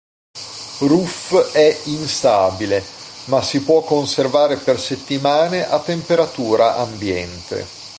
RuF 0.79 1.51
è 1.51 1.81
instabile, 1.83 2.83
ma 3.25 3.43
si 3.43 3.61
può 3.61 3.81
conservare 3.83 4.57
per 4.57 4.79
settimane 4.79 5.67
a 5.69 5.77
temperatura 5.79 6.77
ambiente. 6.77 7.67